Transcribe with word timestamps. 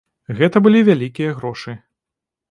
Гэта 0.37 0.61
былі 0.67 0.79
вялікія 0.87 1.35
грошы. 1.41 1.75